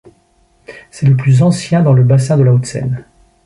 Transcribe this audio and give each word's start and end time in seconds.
C'est 0.89 1.05
le 1.05 1.15
plus 1.15 1.43
ancien 1.43 1.83
dans 1.83 1.93
le 1.93 2.03
bassin 2.03 2.35
de 2.35 2.41
la 2.41 2.51
haute 2.55 2.65
Seine. 2.65 3.05